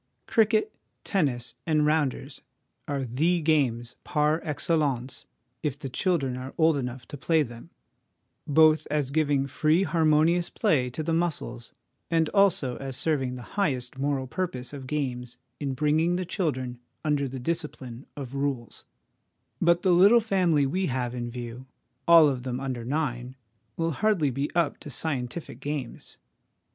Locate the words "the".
3.05-3.39, 5.77-5.89, 11.03-11.13, 13.35-13.43, 16.15-16.25, 17.27-17.39, 19.83-19.91